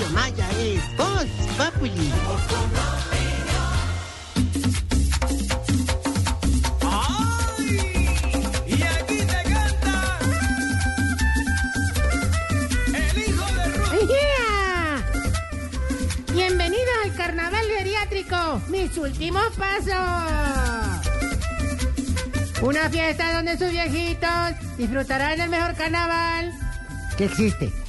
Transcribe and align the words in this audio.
Radio 0.00 0.14
Maya 0.14 0.48
es 0.58 0.96
Voz 0.96 1.26
Populi. 1.58 2.12
Y 8.66 8.82
aquí 8.82 9.16
te 9.18 9.42
canta 9.50 10.18
el 12.94 13.18
hijo 13.18 13.44
de 13.52 13.64
Ruth. 13.76 14.08
¡Yeah! 14.08 15.04
Bienvenidos 16.32 16.94
al 17.04 17.14
carnaval 17.14 17.66
geriátrico, 17.76 18.62
mis 18.68 18.96
últimos 18.96 19.48
pasos. 19.58 19.94
Una 22.62 22.88
fiesta 22.88 23.34
donde 23.34 23.58
sus 23.58 23.70
viejitos 23.70 24.54
disfrutarán 24.78 25.36
del 25.36 25.50
mejor 25.50 25.74
carnaval 25.74 26.54
que 27.18 27.26
existe. 27.26 27.79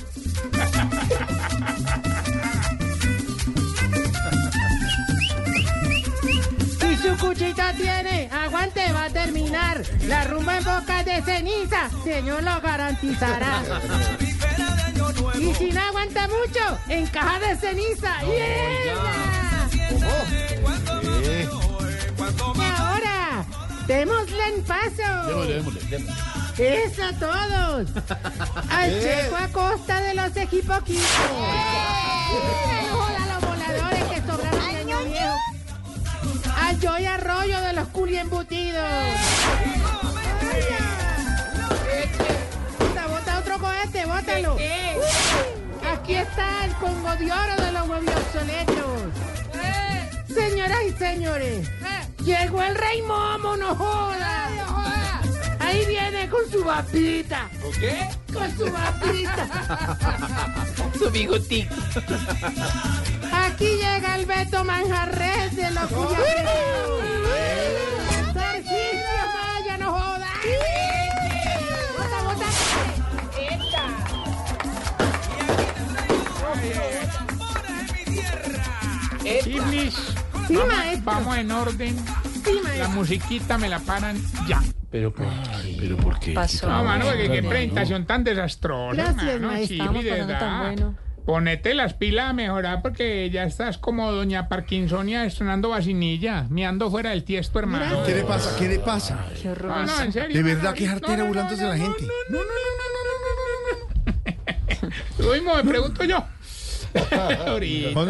Tiene, 7.81 8.29
aguante, 8.31 8.91
va 8.93 9.05
a 9.05 9.09
terminar. 9.09 9.81
La 10.07 10.23
rumba 10.25 10.57
en 10.57 10.63
boca 10.63 11.03
de 11.03 11.21
ceniza, 11.21 11.89
señor 12.03 12.43
lo 12.43 12.61
garantizará. 12.61 13.61
Y 15.39 15.53
si 15.55 15.71
no 15.71 15.81
aguanta 15.81 16.27
mucho, 16.27 16.79
en 16.89 17.07
caja 17.07 17.39
de 17.39 17.55
ceniza. 17.57 18.15
Eh, 18.23 18.93
cuando 20.61 22.53
Y 22.55 22.61
ahora, 22.61 23.45
démosle 23.87 24.47
en 24.55 24.63
paso. 24.63 25.01
Eso 26.57 27.03
a 27.03 27.13
todos. 27.13 27.89
Al 28.69 29.01
Checo 29.01 29.35
a 29.35 29.47
costa 29.47 30.01
de 30.01 30.13
los 30.13 30.35
equipoquitos. 30.37 31.05
Al 36.71 36.79
Joy 36.79 37.05
Arroyo 37.05 37.59
de 37.59 37.73
los 37.73 37.87
culi 37.89 38.17
embutidos. 38.17 38.85
Bota, 42.79 43.07
bota 43.07 43.39
otro 43.39 43.59
cohete, 43.59 44.05
bótalo. 44.05 44.55
Aquí 45.91 46.15
está 46.15 46.63
el 46.63 46.73
Congo 46.75 47.13
de 47.17 47.29
Oro 47.29 47.55
de 47.61 47.71
los 47.73 47.89
huevos 47.89 48.15
obsoletos. 48.15 49.01
Señoras 50.33 50.79
y 50.87 50.91
señores, 50.93 51.69
llegó 52.23 52.63
el 52.63 52.75
rey 52.75 53.01
Momo, 53.01 53.57
no 53.57 53.75
joda. 53.75 54.47
Ahí 55.59 55.85
viene 55.87 56.29
con 56.29 56.49
su 56.49 56.63
vapita. 56.63 57.49
¿Qué? 57.81 58.07
Con 58.31 58.49
su 58.57 58.71
vapita. 58.71 59.47
Su 60.97 61.09
bigotico. 61.09 61.75
Aquí 63.61 63.75
llega 63.77 64.15
el 64.15 64.25
Beto 64.25 64.63
Manjarres 64.63 65.55
de 65.55 65.69
los. 65.69 65.87
Tarcisio 68.33 69.21
Maya, 69.35 69.77
no. 69.77 69.91
Bota, 71.95 72.23
bota. 72.23 72.47
Sí. 79.43 79.51
Sí, 80.47 80.55
vamos, 80.55 80.67
maestro. 80.67 81.01
vamos 81.05 81.37
en 81.37 81.51
orden. 81.51 81.95
Sí, 82.43 82.59
La 82.77 82.87
musiquita 82.89 83.57
me 83.57 83.69
la 83.69 83.79
paran 83.79 84.17
ya. 84.47 84.61
Pero 84.89 85.13
por 85.13 85.25
qué. 85.27 85.77
¿Pero 85.79 85.97
por 85.97 86.19
qué? 86.19 86.33
Pasó. 86.33 86.67
No, 86.67 86.83
mano, 86.83 87.05
porque 87.05 87.29
qué 87.29 87.43
presentación 87.43 88.05
tan 88.05 88.23
desastrosa, 88.23 88.95
Gracias, 88.95 89.23
mano. 89.39 89.47
maestro. 89.47 89.67
Chibi, 89.77 89.79
Estamos 89.79 90.03
de 90.03 90.09
pasando 90.09 90.33
tan 90.33 90.39
verdad. 90.59 90.59
bueno. 90.75 90.95
Ponete 91.25 91.73
las 91.75 91.93
pilas 91.93 92.31
a 92.31 92.33
mejorar 92.33 92.81
porque 92.81 93.29
ya 93.29 93.43
estás 93.43 93.77
como 93.77 94.11
doña 94.11 94.49
Parkinsonia 94.49 95.25
estrenando 95.25 95.69
vacinilla, 95.69 96.47
miando 96.49 96.89
fuera 96.89 97.11
del 97.11 97.23
tiesto, 97.23 97.59
hermano. 97.59 98.03
¿Qué 98.05 98.15
le 98.15 98.23
pasa? 98.23 98.55
¿Qué 98.57 98.67
le 98.67 98.79
pasa? 98.79 99.25
Qué 99.41 99.49
horror. 99.49 99.69
No, 99.69 99.85
no, 99.85 100.01
en 100.01 100.11
serio. 100.11 100.35
De 100.35 100.43
verdad 100.43 100.71
no, 100.71 100.75
que 100.75 100.87
no, 100.87 101.17
no, 101.17 101.25
burlándose 101.27 101.63
de 101.63 101.69
la 101.69 101.77
no, 101.77 101.83
gente. 101.83 102.07
No, 102.29 102.37
no, 102.37 102.43
no, 102.43 102.49
no, 102.79 102.91
no, 102.95 103.13
no, 103.17 103.43
no, 104.07 104.89
no. 104.89 105.25
Lo 105.25 105.33
mismo 105.33 105.55
me 105.55 105.63
pregunto 105.63 106.03
yo. 106.03 106.25
Ahorita. 107.47 108.05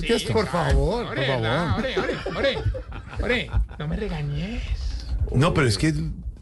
¿Qué 0.00 0.14
es? 0.14 0.24
Por 0.24 0.46
favor, 0.46 1.06
por 1.06 1.24
favor. 1.24 1.84
Ore, 2.36 2.58
ore, 3.22 3.50
no 3.78 3.88
me 3.88 3.96
regañes. 3.96 4.62
No, 5.32 5.54
pero 5.54 5.68
es 5.68 5.78
que 5.78 5.94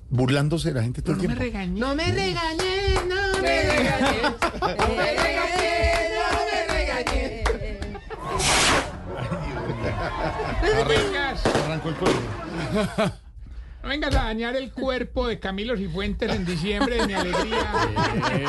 burlándose 0.09 0.69
de 0.69 0.75
la 0.75 0.83
gente 0.83 1.03
todo 1.03 1.15
el 1.15 1.21
tiempo. 1.21 1.35
No 1.35 1.41
me 1.41 1.47
regañes, 1.47 1.79
no 1.79 1.95
me 1.95 2.05
regañes. 2.13 3.05
No 3.09 3.43
me 3.43 3.63
regañes, 3.63 4.33
no 4.69 4.89
me 4.95 5.13
regañes. 6.67 7.45
No 10.63 10.85
vengas, 10.85 11.47
Arrancó 11.47 11.89
el 11.89 11.95
cuello. 11.97 12.21
no 13.83 13.89
vengas 13.89 14.15
a 14.15 14.25
dañar 14.25 14.57
el 14.57 14.71
cuerpo 14.73 15.27
de 15.27 15.39
Camilo 15.41 15.77
Cifuentes 15.77 16.31
en 16.31 16.45
diciembre 16.45 16.97
de 16.97 17.07
mi 17.07 17.15
alegría 17.15 17.71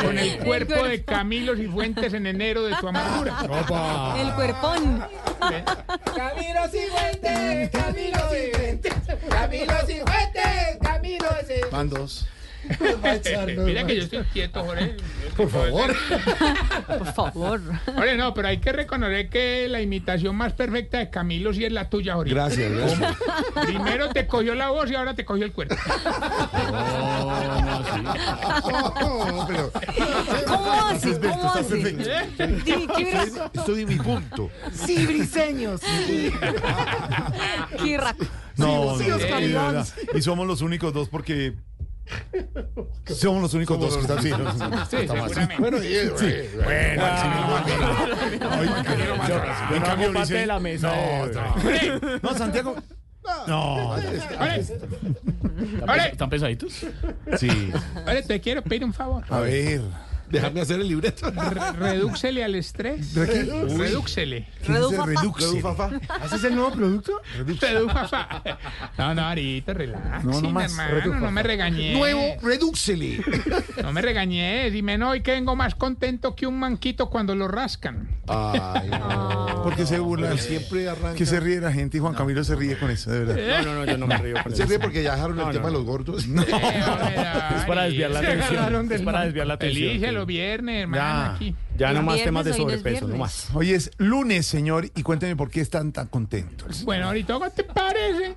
con 0.04 0.18
el 0.18 0.38
cuerpo 0.40 0.84
de 0.84 1.04
Camilo 1.04 1.56
Cifuentes 1.56 2.14
en 2.14 2.28
enero 2.28 2.64
de 2.64 2.76
tu 2.76 2.88
amargura. 2.88 3.40
El 4.20 4.34
cuerpón. 4.34 5.04
Camilo 6.16 6.68
Cifuentes, 6.70 7.70
Camilo 7.72 8.20
Cifuentes, 8.30 8.94
Camilo 9.30 9.74
Cifuentes, 9.88 10.78
Camilo 10.82 11.30
Cifuentes. 11.30 11.72
Van 11.72 11.90
dos. 11.90 12.28
Mira 13.66 13.86
que 13.86 13.96
yo 13.96 14.04
estoy 14.04 14.24
quieto, 14.32 14.64
Jorge. 14.64 14.96
Por 15.36 15.50
favor. 15.50 15.96
Por 16.98 17.14
favor. 17.14 17.62
Jorge, 17.86 18.18
no, 18.18 18.34
pero 18.34 18.48
hay 18.48 18.60
que 18.60 18.72
reconocer 18.72 19.30
que 19.30 19.68
la 19.68 19.82
imitación 19.82 20.36
más 20.36 20.54
perfecta 20.54 21.00
de 21.00 21.10
Camilo 21.10 21.54
sí 21.54 21.66
es 21.66 21.72
la 21.72 21.90
tuya, 21.90 22.16
Jorge. 22.16 22.34
Gracias, 22.34 22.72
gracias. 22.72 23.16
Primero 23.66 24.10
te 24.10 24.28
cogió 24.28 24.56
la 24.56 24.70
voz 24.70 24.90
y 24.92 24.96
ahora 24.96 25.14
te 25.14 25.26
cogió 25.26 25.46
el 25.46 25.52
cuerpo. 25.52 25.76
No, 28.72 29.46
pero 29.48 29.72
¿Cómo 30.48 30.72
así? 30.72 31.10
Estás 31.12 31.38
¿Cómo 31.38 31.54
¿Qué 32.64 33.04
verás? 33.04 33.32
Estoy 33.54 33.82
en 33.82 33.90
mi 33.90 33.96
punto. 33.96 34.50
Sí, 34.74 35.06
briseños. 35.06 35.82
Qué 37.84 37.98
raco. 37.98 38.26
No, 38.56 38.98
Sí, 38.98 39.08
no, 39.08 39.18
Iván. 39.40 39.74
verdad. 39.74 39.88
Y 40.14 40.22
somos 40.22 40.48
los 40.48 40.62
únicos 40.62 40.94
dos 40.94 41.10
porque. 41.10 41.54
Somos 43.06 43.42
los 43.42 43.54
únicos 43.54 43.80
dos 43.80 43.96
que 43.96 44.02
están 44.02 44.18
así. 44.20 44.30
Sí. 44.98 45.08
Bueno, 45.60 45.78
sí, 45.80 45.88
bueno, 46.64 46.98
En 49.74 49.82
cambio, 49.82 50.12
dice- 50.14 50.46
la 50.46 50.60
mesa. 50.60 50.94
No, 50.94 51.26
no. 51.28 52.20
No, 52.22 52.38
Santiago. 52.38 52.76
No. 53.48 53.96
¿Están 56.12 56.30
pesaditos? 56.30 56.86
Sí. 57.38 57.72
Te 58.28 58.42
quiero 58.42 58.62
pedir 58.62 58.84
un 58.84 58.94
favor. 58.94 59.24
A 59.30 59.40
ver. 59.40 59.82
Déjame 60.30 60.62
hacer 60.62 60.80
el 60.80 60.88
libreto. 60.88 61.30
Re- 61.32 61.72
redúxele 61.74 62.44
al 62.44 62.56
estrés. 62.56 63.14
Redúxele. 63.14 64.48
Redufa. 64.68 65.06
Reduxe. 65.06 65.62
¿Haces 66.22 66.44
el 66.46 66.56
nuevo 66.56 66.72
producto? 66.72 67.22
Redufa. 67.38 68.42
No, 68.98 69.14
no, 69.14 69.22
ahorita, 69.22 69.74
relax. 69.74 70.24
No, 70.24 70.42
no 70.42 70.50
más. 70.50 70.72
hermano, 70.72 71.20
no 71.20 71.32
me 71.32 71.44
regañes. 71.44 71.96
Nuevo, 71.98 72.22
redúxele. 72.42 73.24
No 73.84 73.92
me 73.94 74.02
regañes. 74.02 74.72
Dime, 74.74 74.98
no, 74.98 75.10
hoy 75.12 75.22
que 75.22 75.32
vengo 75.32 75.56
más 75.56 75.76
contento 75.76 76.36
que 76.36 76.48
un 76.48 76.58
manquito 76.60 77.10
cuando 77.10 77.36
lo 77.36 77.48
rascan. 77.48 78.08
Ay, 78.28 78.90
no. 78.90 79.62
Porque 79.64 79.86
se 79.86 80.00
burla. 80.00 80.30
Pero 80.30 80.42
siempre 80.42 80.90
arranca. 80.90 81.16
Que 81.16 81.26
se 81.26 81.40
ríe 81.40 81.60
la 81.62 81.72
gente 81.72 81.98
y 81.98 82.00
Juan 82.00 82.14
Camilo 82.16 82.44
se 82.44 82.56
ríe 82.56 82.78
con 82.78 82.90
eso, 82.90 83.12
de 83.12 83.26
verdad. 83.26 83.64
No, 83.64 83.74
no, 83.74 83.80
no, 83.80 83.92
yo 83.92 83.98
no 83.98 84.08
me 84.08 84.18
río. 84.18 84.36
con 84.42 84.56
Se 84.56 84.66
ríe 84.66 84.80
porque 84.80 85.04
ya 85.04 85.16
dejaron 85.16 85.38
el 85.40 85.46
No, 85.46 85.52
tema 85.52 85.64
no, 85.64 85.68
de 85.68 85.74
no. 85.74 85.80
los 85.80 85.86
gordos. 85.86 86.26
Es 86.26 87.66
para 87.66 87.84
desviar 87.84 88.12
la 88.12 88.20
atención. 88.20 88.92
Es 88.92 89.02
para 89.02 89.26
desviar 89.26 89.48
la 89.48 89.54
atención. 89.56 90.13
Los 90.14 90.26
viernes, 90.26 90.84
hermano, 90.84 91.04
Ya. 91.04 91.36
aquí. 91.36 91.56
Ya 91.78 91.94
no 91.94 92.04
más 92.04 92.24
temas 92.24 92.46
de 92.46 92.54
sobrepeso, 92.54 93.08
no 93.08 93.18
más. 93.18 93.50
Hoy 93.54 93.72
es 93.72 93.92
lunes, 93.98 94.46
señor, 94.46 94.86
y 94.96 95.04
cuénteme 95.04 95.36
por 95.36 95.50
qué 95.50 95.62
están 95.62 95.92
tan 95.92 96.08
contentos. 96.08 96.84
Bueno, 96.84 97.08
ahorita, 97.08 97.34
¿cómo 97.34 97.50
te 97.50 97.64
parece? 97.64 98.36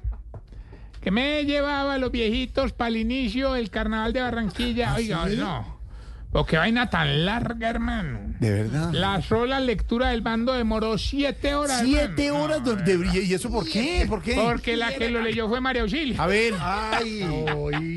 Que 1.00 1.10
me 1.10 1.44
llevaba 1.44 1.94
a 1.94 1.98
los 1.98 2.10
viejitos 2.10 2.72
para 2.72 2.88
el 2.88 2.96
inicio 2.96 3.52
del 3.52 3.70
carnaval 3.70 4.12
de 4.12 4.20
Barranquilla. 4.22 4.94
Oiga, 4.96 5.26
no. 5.36 5.75
Porque 6.36 6.58
vaina 6.58 6.90
tan 6.90 7.24
larga, 7.24 7.70
hermano. 7.70 8.18
De 8.40 8.50
verdad. 8.50 8.90
La 8.92 9.22
sola 9.22 9.58
lectura 9.58 10.10
del 10.10 10.20
bando 10.20 10.52
demoró 10.52 10.98
siete 10.98 11.54
horas. 11.54 11.80
Siete 11.82 12.26
hermano. 12.26 12.44
horas 12.44 12.62
de, 12.62 12.76
de 12.76 12.96
brilla. 12.98 13.20
¿Y 13.20 13.32
eso 13.32 13.50
por 13.50 13.66
qué? 13.66 14.04
¿Por 14.06 14.20
qué? 14.20 14.34
Porque 14.34 14.76
la 14.76 14.92
que 14.94 15.08
lo 15.08 15.22
leyó 15.22 15.48
fue 15.48 15.62
María 15.62 15.80
Auxilio. 15.80 16.20
A 16.20 16.26
ver, 16.26 16.52
Ay, 16.60 17.20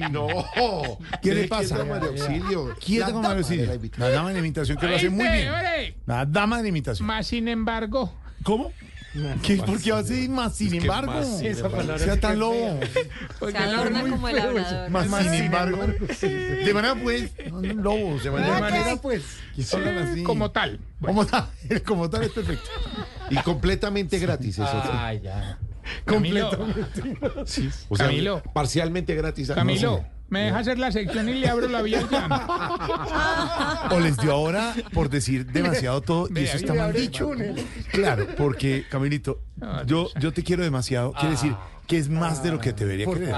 no. 0.09 0.27
¿Qué 1.21 1.35
le 1.35 1.49
pasa? 1.49 1.75
quieta 1.75 1.81
a 1.81 1.85
María 1.85 2.09
Auxilio. 2.11 2.75
quieta 2.79 3.05
con 3.11 3.21
dama 3.23 3.35
Mario 3.35 3.45
de 3.45 3.89
la 3.97 4.09
dama 4.09 4.29
de 4.29 4.33
la 4.35 4.39
imitación 4.39 4.77
que 4.77 4.87
lo 4.87 4.95
hace 4.95 5.09
muy 5.09 5.25
¿Oíste, 5.27 5.37
bien. 5.77 5.95
La 6.05 6.25
dama 6.25 6.57
de 6.57 6.63
la 6.63 6.69
imitación. 6.69 7.05
Más 7.07 7.27
sin 7.27 7.49
embargo, 7.49 8.13
¿Cómo? 8.43 8.71
¿Qué, 9.43 9.57
¿Por 9.57 9.81
qué 9.81 9.91
hace 9.91 10.29
más 10.29 10.55
sin 10.55 10.73
embargo? 10.75 11.13
sea 11.23 12.19
tan 12.19 12.39
lobo. 12.39 12.79
Se 13.39 13.57
adorna 13.57 14.01
como 14.01 14.27
el 14.29 14.39
hablador. 14.39 14.89
Más, 14.89 15.07
sin 15.23 15.33
embargo. 15.33 15.87
De 16.21 16.71
manera 16.73 16.95
pues. 16.95 17.31
No, 17.51 17.61
no, 17.61 17.73
lobos. 17.73 18.23
De 18.23 18.31
manera, 18.31 18.59
manera, 18.59 18.95
pues. 18.97 19.23
que 19.55 19.75
hablan 19.75 19.97
así. 19.99 20.23
Como 20.23 20.51
tal. 20.51 20.79
Como 21.01 21.25
tal. 21.25 21.47
Como 21.85 22.09
tal 22.09 22.23
es 22.23 22.31
perfecto. 22.31 22.69
Y 23.29 23.35
completamente 23.37 24.19
gratis 24.19 24.59
eso. 24.59 24.83
Camilo, 26.05 26.51
O 27.89 27.95
sea, 27.95 28.07
Camilo. 28.07 28.43
parcialmente 28.53 29.15
gratis. 29.15 29.49
Camilo, 29.51 30.05
¿me 30.29 30.41
deja 30.41 30.59
hacer 30.59 30.77
la 30.79 30.91
sección 30.91 31.29
y 31.29 31.35
le 31.35 31.49
abro 31.49 31.67
la 31.67 31.81
vía 31.81 31.99
al? 32.11 33.91
O 33.91 33.99
les 33.99 34.17
dio 34.17 34.31
ahora 34.31 34.73
por 34.93 35.09
decir 35.09 35.45
demasiado 35.45 36.01
todo 36.01 36.27
y 36.33 36.43
eso 36.43 36.57
está 36.57 36.73
mal 36.73 36.93
dicho. 36.93 37.31
Claro, 37.91 38.27
porque 38.37 38.85
Camilito, 38.89 39.41
yo, 39.85 40.09
yo 40.19 40.31
te 40.33 40.43
quiero 40.43 40.63
demasiado. 40.63 41.13
Quiere 41.13 41.31
decir 41.31 41.55
que 41.89 41.97
es 41.97 42.07
más 42.07 42.41
de 42.43 42.51
lo 42.51 42.59
que 42.59 42.71
te 42.71 42.85
debería 42.85 43.05
querer. 43.07 43.35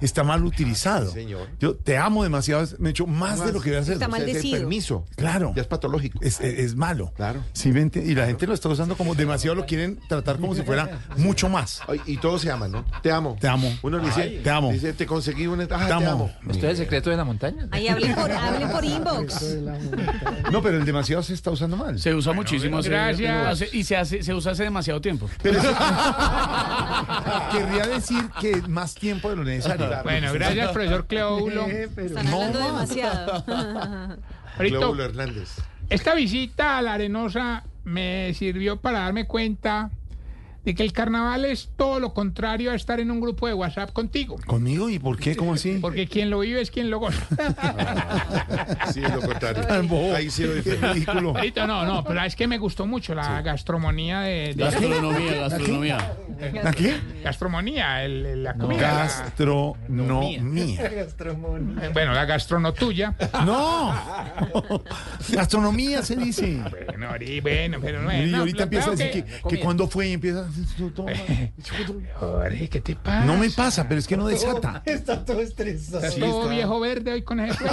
Está 0.00 0.22
mal 0.22 0.44
utilizado. 0.44 1.10
señor. 1.10 1.48
Yo 1.58 1.74
te 1.74 1.96
amo 1.98 2.22
demasiado, 2.22 2.64
me 2.78 2.90
he 2.90 2.92
hecho 2.92 3.06
más, 3.06 3.44
de 3.44 3.52
lo 3.52 3.60
que 3.60 3.70
voy 3.70 3.78
a 3.78 3.80
hacer. 3.80 3.94
Está 3.94 4.06
maldecido. 4.08 4.58
permiso. 4.58 5.04
Claro. 5.16 5.52
Ya 5.56 5.62
es 5.62 5.68
patológico. 5.68 6.18
Es, 6.22 6.38
es- 6.40 6.58
es 6.58 6.76
malo. 6.76 7.12
Claro. 7.16 7.40
Sí, 7.54 7.72
vente, 7.72 8.02
y 8.04 8.14
la 8.14 8.26
gente 8.26 8.46
lo 8.46 8.54
está 8.54 8.68
usando 8.68 8.96
como 8.96 9.14
demasiado, 9.14 9.54
lo 9.56 9.64
quieren 9.66 9.98
tratar 10.08 10.38
como 10.38 10.54
si 10.54 10.62
fuera 10.62 11.00
mucho 11.16 11.48
más. 11.48 11.80
Ay, 11.88 12.00
Y 12.06 12.18
todos 12.18 12.42
se 12.42 12.50
aman, 12.50 12.70
¿no? 12.72 12.84
Te 13.02 13.10
amo. 13.10 13.36
Te 13.40 13.48
amo. 13.48 13.72
Uno 13.82 13.98
le 13.98 14.04
dice, 14.06 14.40
Te 14.44 14.50
amo. 14.50 14.70
Dice, 14.70 14.92
te 14.92 15.06
conseguí 15.06 15.46
una. 15.46 15.64
Ah, 15.64 15.66
Te 15.66 15.86
te 15.86 15.92
amo. 15.92 16.10
amo. 16.10 16.30
¿Esto 16.50 16.66
es 16.66 16.72
el 16.72 16.76
secreto 16.76 17.08
de 17.10 17.16
la 17.16 17.24
montaña? 17.24 17.66
Ahí 17.70 17.88
hablen 17.88 18.14
por, 18.14 18.30
hablen 18.30 18.68
por 18.70 18.84
inbox. 18.84 19.56
No, 20.52 20.60
pero 20.62 20.76
el 20.76 20.84
demasiado 20.84 21.22
se 21.22 21.32
está 21.32 21.50
usando 21.50 21.76
mal. 21.78 21.98
Se 21.98 22.14
usa 22.14 22.34
muchísimo. 22.34 22.82
gracias. 22.82 23.72
y 23.74 23.82
se, 23.84 23.96
hace, 23.96 24.22
se 24.22 24.34
usa 24.34 24.52
hace 24.52 24.64
demasiado 24.64 25.00
tiempo. 25.00 25.28
Pero 25.42 25.58
querría 27.52 27.86
decir 27.94 28.30
que 28.40 28.62
más 28.68 28.94
tiempo 28.94 29.30
de 29.30 29.36
lo 29.36 29.44
necesario. 29.44 29.88
Bueno, 30.02 30.32
gracias, 30.32 30.70
profesor 30.72 31.06
Cleóbulo. 31.06 31.66
Están 31.96 32.26
hablando 32.26 32.58
demasiado. 32.58 33.32
Ahorita, 34.56 34.76
Cleóbulo 34.76 35.04
Hernández. 35.04 35.56
esta 35.90 36.14
visita 36.14 36.78
a 36.78 36.82
la 36.82 36.94
Arenosa 36.94 37.64
me 37.84 38.32
sirvió 38.34 38.76
para 38.80 39.00
darme 39.00 39.26
cuenta 39.26 39.90
de 40.64 40.74
que 40.74 40.82
el 40.82 40.92
carnaval 40.92 41.44
es 41.44 41.70
todo 41.76 42.00
lo 42.00 42.14
contrario 42.14 42.70
a 42.70 42.74
estar 42.74 42.98
en 43.00 43.10
un 43.10 43.20
grupo 43.20 43.46
de 43.46 43.54
WhatsApp 43.54 43.92
contigo. 43.92 44.36
¿Conmigo? 44.46 44.88
¿Y 44.88 44.98
por 44.98 45.18
qué? 45.18 45.36
¿Cómo 45.36 45.54
así? 45.54 45.78
Porque 45.80 46.06
quien 46.06 46.30
lo 46.30 46.40
vive 46.40 46.60
es 46.60 46.70
quien 46.70 46.90
lo 46.90 46.98
goza. 47.00 47.26
Sí, 48.92 49.02
es 49.04 49.14
lo 49.14 49.20
contrario. 49.20 49.62
Bobo. 49.88 50.14
Ahí 50.14 50.30
sí 50.30 50.44
lo 50.44 50.54
Qué 50.62 50.72
dice. 50.72 50.76
ridículo. 50.76 51.34
No, 51.66 51.84
no, 51.84 52.04
pero 52.04 52.22
es 52.22 52.34
que 52.36 52.46
me 52.46 52.58
gustó 52.58 52.86
mucho 52.86 53.14
la 53.14 53.42
gastronomía 53.42 54.20
de, 54.20 54.54
de- 54.54 54.64
Gastronomía, 54.64 55.34
gastronomía. 55.34 56.12
¿Aquí? 56.64 56.90
gastronomía, 57.22 58.04
el- 58.04 58.26
el- 58.26 58.44
la 58.44 58.54
comida. 58.54 59.06
Gastronomía. 59.06 60.42
la- 60.42 61.88
bueno, 61.92 62.12
la 62.12 62.24
gastronotuya. 62.24 63.14
No. 63.44 63.94
Gastronomía 65.30 66.02
se 66.02 66.16
dice. 66.16 66.60
Bueno, 66.86 67.08
bueno, 67.42 67.78
pero 67.82 68.02
no, 68.02 68.12
Y 68.12 68.26
no, 68.30 68.38
ahorita 68.38 68.64
empieza 68.64 68.88
a 68.88 68.94
decir 68.94 69.24
que, 69.24 69.48
que 69.48 69.60
cuando 69.60 69.88
fue 69.88 70.08
y 70.08 70.12
empieza. 70.12 70.46
Jorge, 72.18 72.68
¿qué 72.68 72.80
te 72.80 72.96
pasa? 72.96 73.24
No 73.24 73.36
me 73.36 73.50
pasa, 73.50 73.88
pero 73.88 73.98
es 73.98 74.06
que 74.06 74.16
no 74.16 74.26
desata. 74.26 74.82
Está 74.84 75.24
todo 75.24 75.40
estresado. 75.40 76.04
Estás 76.04 76.18
todo 76.20 76.48
viejo 76.48 76.80
verde 76.80 77.12
hoy 77.12 77.22
con 77.22 77.40
ese. 77.40 77.58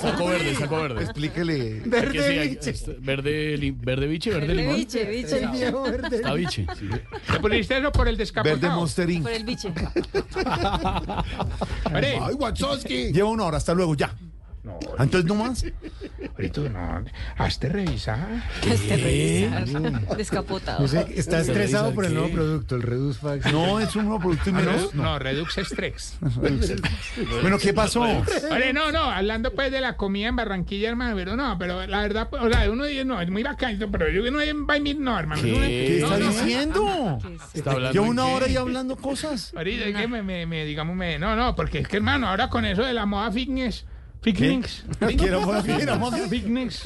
Saco 0.00 0.26
verde, 0.26 0.54
saco 0.56 0.80
verde. 0.82 1.04
Explíquele. 1.04 1.82
Que 1.82 2.10
sí, 2.12 2.18
hay- 2.38 2.58
este, 2.60 2.96
verde, 3.00 3.56
li- 3.56 3.70
verde 3.70 4.06
biche, 4.06 4.30
verde 4.30 4.54
limón. 4.54 4.76
Biche, 4.76 5.04
biche. 5.04 5.42
Está 6.12 6.34
biche. 6.34 6.66
sí. 6.78 6.88
¿Te 7.32 7.40
pusiste 7.40 7.78
eso 7.78 7.92
por 7.92 8.08
el 8.08 8.16
Verde 8.16 8.22
descapotado? 8.24 8.76
Monster 8.76 9.10
Inc. 9.10 9.22
Por 9.22 9.32
el 9.32 9.44
biche. 9.44 9.72
Ay, 11.92 12.34
Wachowski. 12.34 13.12
Lleva 13.12 13.28
una 13.28 13.44
hora, 13.44 13.56
hasta 13.58 13.74
luego, 13.74 13.94
ya. 13.94 14.14
No, 14.62 14.78
Entonces 14.98 15.24
no 15.24 15.34
más. 15.36 15.64
ahorita 16.36 16.60
no. 16.68 17.04
Hazte 17.38 17.68
revisar. 17.70 18.28
Este 18.70 18.96
revisar. 18.96 20.16
Descapotado. 20.16 20.84
Está 20.84 21.40
estresado 21.40 21.94
por 21.94 22.04
el 22.04 22.12
nuevo 22.14 22.28
producto, 22.30 22.76
el 22.76 22.82
Reduz 22.82 23.18
Fax. 23.18 23.52
No, 23.52 23.80
es 23.80 23.96
un 23.96 24.04
nuevo 24.06 24.20
producto 24.20 24.50
y 24.50 24.52
Ah, 24.52 24.56
menos. 24.56 24.94
no, 24.94 25.02
no, 25.04 25.18
Redux 25.18 25.56
Strix. 25.64 26.18
Bueno, 27.42 27.58
¿qué 27.58 27.72
pasó? 27.72 28.02
Oye, 28.02 28.72
no, 28.72 28.92
no, 28.92 29.02
hablando 29.04 29.52
pues 29.54 29.70
de 29.72 29.80
la 29.80 29.96
comida 29.96 30.28
en 30.28 30.36
Barranquilla, 30.36 30.88
hermano, 30.90 31.16
pero 31.16 31.36
no, 31.36 31.56
pero 31.58 31.86
la 31.86 32.00
verdad, 32.02 32.28
o 32.32 32.48
sea, 32.50 32.70
uno 32.70 32.84
dice, 32.84 33.04
no, 33.04 33.20
es 33.20 33.30
muy 33.30 33.42
bacán, 33.42 33.78
pero 33.90 34.08
yo 34.10 34.30
no 34.30 34.38
a 34.38 34.44
ir, 34.44 34.98
no, 34.98 35.18
hermano. 35.18 35.42
¿Qué? 35.42 35.52
uno- 35.52 35.66
¿Qué 35.66 35.98
no, 36.00 36.06
está 36.06 36.18
no, 36.18 36.28
diciendo? 36.30 37.18
Está 37.54 37.70
hablando 37.72 37.92
Lleva 37.92 38.04
en 38.06 38.10
una 38.10 38.26
hora 38.26 38.48
y 38.48 38.56
hablando 38.56 38.96
cosas. 38.96 39.52
Ahorita 39.56 39.84
es 39.86 39.96
que 39.96 40.08
me, 40.08 40.22
me, 40.22 40.46
me, 40.46 40.64
digamos, 40.64 40.96
me, 40.96 41.18
no, 41.18 41.34
no, 41.36 41.54
porque 41.56 41.78
es 41.80 41.88
que, 41.88 41.96
hermano, 41.96 42.28
ahora 42.28 42.48
con 42.48 42.64
eso 42.64 42.82
de 42.84 42.92
la 42.92 43.06
moda 43.06 43.30
fitness, 43.32 43.84
fitness, 44.22 44.84
Quiero 45.16 45.40
fitness, 46.28 46.82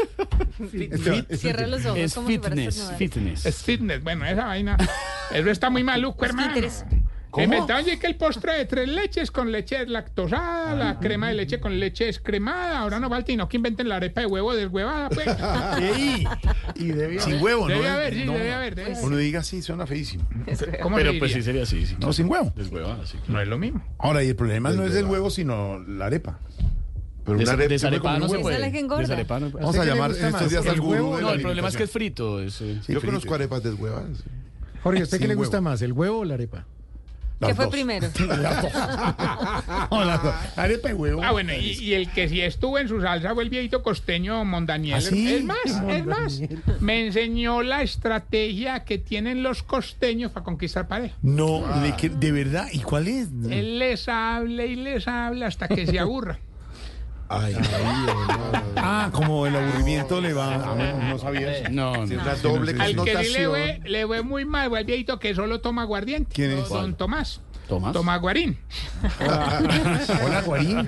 Cierra 1.40 1.66
los 1.66 1.84
ojos 1.84 1.98
Es 1.98 2.14
como 2.14 2.28
fitness, 2.28 2.92
fitness. 2.98 3.46
es 3.46 3.62
fitness, 3.62 4.02
bueno, 4.02 4.24
esa 4.24 4.46
vaina, 4.46 4.76
eso 5.34 5.50
está 5.50 5.70
muy 5.70 5.84
maluco, 5.84 6.24
hermano. 6.24 6.54
¿Cómo? 7.34 7.46
Inventaron 7.46 7.84
que 7.98 8.06
el 8.06 8.14
postre 8.14 8.52
de 8.58 8.64
tres 8.64 8.88
leches 8.88 9.32
con 9.32 9.50
leche 9.50 9.84
lactosada, 9.88 10.76
la 10.76 11.00
crema 11.00 11.26
de 11.30 11.34
leche 11.34 11.58
con 11.58 11.80
leche 11.80 12.04
descremada, 12.04 12.78
ahora 12.78 13.00
no 13.00 13.08
falta 13.10 13.32
y 13.32 13.36
no 13.36 13.48
que 13.48 13.56
inventen 13.56 13.88
la 13.88 13.96
arepa 13.96 14.20
de 14.20 14.28
huevo 14.28 14.54
deshuevada, 14.54 15.08
pues. 15.08 15.26
Y 16.76 16.92
debe 16.92 17.18
sin 17.18 17.42
huevo, 17.42 17.68
¿no? 17.68 17.74
Debe 17.74 17.88
haber, 17.88 18.14
sí, 18.14 18.24
No. 18.24 18.34
debe 18.34 18.52
haber, 18.52 18.74
debe 18.76 18.92
haber. 18.92 19.04
Uno 19.04 19.16
diga 19.16 19.40
así, 19.40 19.62
suena 19.62 19.84
feísimo. 19.84 20.24
¿Cómo 20.82 20.94
Pero 20.94 21.10
pues 21.18 21.32
sí 21.32 21.42
sería 21.42 21.64
así. 21.64 21.84
sí. 21.86 21.96
No, 21.98 22.12
sin 22.12 22.30
huevo. 22.30 22.52
Deshuevada, 22.54 23.04
sí. 23.04 23.18
No 23.26 23.40
es 23.40 23.48
lo 23.48 23.58
mismo. 23.58 23.84
Ahora, 23.98 24.22
y 24.22 24.28
el 24.28 24.36
problema 24.36 24.70
no 24.70 24.84
es 24.84 24.94
el 24.94 25.06
huevo, 25.06 25.28
sino 25.28 25.80
la 25.80 26.06
arepa. 26.06 26.38
Pero 27.24 27.38
una 27.38 27.52
arepa- 27.52 27.68
Desarepada 27.68 28.18
no 28.18 28.28
se 28.28 28.38
puede. 28.38 28.70
Desarepada 28.70 29.40
no 29.40 29.50
puede. 29.50 29.64
Vamos 29.64 29.78
a 29.80 29.84
llamar 29.84 30.10
estos 30.10 30.50
días 30.50 30.64
el 30.66 30.70
al 30.72 30.80
huevo? 30.80 31.20
No, 31.20 31.30
el 31.30 31.40
problema 31.42 31.68
es 31.68 31.76
que 31.76 31.84
es 31.84 31.90
frito. 31.90 32.40
es, 32.42 32.60
eh, 32.60 32.80
Yo 32.88 33.00
conozco 33.00 33.34
arepas 33.34 33.62
deshuevadas. 33.62 34.22
Jorge, 34.82 35.00
¿a 35.00 35.04
usted 35.04 35.18
qué 35.18 35.28
le 35.28 35.34
gusta 35.34 35.60
más, 35.60 35.80
el 35.82 35.92
huevo 35.92 36.18
o 36.20 36.24
la 36.24 36.34
arepa? 36.34 36.66
Las 37.40 37.48
¿Qué 37.48 37.54
fue 37.56 37.64
dos. 37.64 37.72
primero? 37.74 38.06
No, 39.90 40.04
las 40.04 40.22
dos. 40.22 40.34
Arepa 40.56 40.90
y 40.90 40.92
huevo. 40.92 41.22
Ah, 41.22 41.32
bueno, 41.32 41.52
y, 41.52 41.70
y 41.72 41.94
el 41.94 42.10
que 42.10 42.28
sí 42.28 42.40
estuvo 42.40 42.78
en 42.78 42.88
su 42.88 43.00
salsa 43.00 43.34
fue 43.34 43.42
el 43.42 43.50
viejito 43.50 43.82
costeño 43.82 44.44
Mondaniel. 44.44 44.94
¿Ah, 44.96 45.00
sí? 45.00 45.34
Es 45.34 45.44
más, 45.44 45.56
es 45.88 46.06
más. 46.06 46.40
Me 46.80 47.06
enseñó 47.06 47.62
la 47.62 47.82
estrategia 47.82 48.84
que 48.84 48.98
tienen 48.98 49.42
los 49.42 49.62
costeños 49.62 50.30
para 50.32 50.44
conquistar 50.44 50.86
pareja. 50.86 51.16
No, 51.22 51.64
de, 51.82 51.94
que- 51.96 52.08
de 52.10 52.32
verdad. 52.32 52.68
¿Y 52.72 52.80
cuál 52.80 53.08
es? 53.08 53.28
Él 53.50 53.78
les 53.78 54.08
habla 54.08 54.64
y 54.64 54.76
les 54.76 55.08
habla 55.08 55.46
hasta 55.46 55.66
que 55.68 55.86
se 55.86 55.98
aburra. 55.98 56.38
Ay, 57.28 57.56
Ah, 58.76 59.10
como 59.12 59.46
el 59.46 59.56
aburrimiento 59.56 60.20
le 60.20 60.32
va. 60.34 60.54
Ah, 60.54 60.74
no, 60.76 61.08
no 61.10 61.18
sabía 61.18 61.56
eso. 61.56 61.70
No, 61.70 62.06
no. 62.06 62.14
una 62.14 62.34
doble 62.36 62.74
Al 62.78 62.96
que 63.04 63.24
sí 63.24 63.32
le 63.32 63.48
fue, 63.48 63.80
le 63.84 64.06
fue 64.06 64.22
muy 64.22 64.44
mal 64.44 64.74
el 64.74 64.84
viejito 64.84 65.18
que 65.18 65.34
solo 65.34 65.60
toma 65.60 65.82
aguardiente. 65.82 66.32
¿Quién 66.34 66.52
es? 66.52 66.68
Don 66.68 66.94
Tomás. 66.94 67.40
¿Tomás? 67.68 67.94
Toma 67.94 68.16
guarín. 68.18 68.58
Hola, 69.20 70.42
Guarín. 70.44 70.86